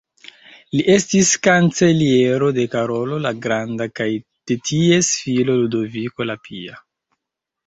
[0.77, 4.09] Li estis kanceliero de Karolo la Granda kaj
[4.53, 6.83] de ties filo Ludoviko la Pia.